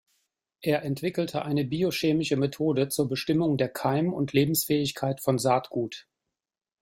[0.61, 6.07] Er entwickelte eine biochemische Methode zur Bestimmung der Keim- und Lebensfähigkeit von Saatgut.